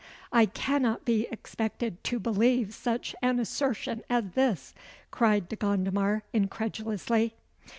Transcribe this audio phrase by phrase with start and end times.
[0.31, 4.73] "I cannot be expected to believe such an assertion as this,"
[5.11, 7.35] cried De Gondomar incredulously.